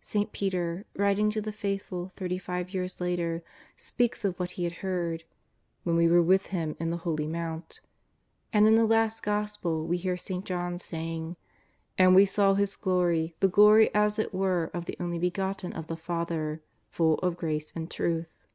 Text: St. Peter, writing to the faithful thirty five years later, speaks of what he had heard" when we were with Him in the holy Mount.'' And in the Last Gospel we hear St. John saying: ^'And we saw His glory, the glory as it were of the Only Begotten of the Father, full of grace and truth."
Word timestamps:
St. 0.00 0.30
Peter, 0.30 0.86
writing 0.94 1.28
to 1.32 1.40
the 1.42 1.50
faithful 1.50 2.12
thirty 2.14 2.38
five 2.38 2.72
years 2.72 3.00
later, 3.00 3.42
speaks 3.76 4.24
of 4.24 4.38
what 4.38 4.52
he 4.52 4.62
had 4.62 4.74
heard" 4.74 5.24
when 5.82 5.96
we 5.96 6.06
were 6.06 6.22
with 6.22 6.46
Him 6.54 6.76
in 6.78 6.90
the 6.90 6.98
holy 6.98 7.26
Mount.'' 7.26 7.80
And 8.52 8.68
in 8.68 8.76
the 8.76 8.86
Last 8.86 9.24
Gospel 9.24 9.84
we 9.84 9.96
hear 9.96 10.16
St. 10.16 10.44
John 10.44 10.78
saying: 10.78 11.34
^'And 11.98 12.14
we 12.14 12.24
saw 12.26 12.54
His 12.54 12.76
glory, 12.76 13.34
the 13.40 13.48
glory 13.48 13.92
as 13.92 14.20
it 14.20 14.32
were 14.32 14.70
of 14.72 14.84
the 14.84 14.96
Only 15.00 15.18
Begotten 15.18 15.72
of 15.72 15.88
the 15.88 15.96
Father, 15.96 16.62
full 16.88 17.14
of 17.18 17.36
grace 17.36 17.72
and 17.74 17.90
truth." 17.90 18.46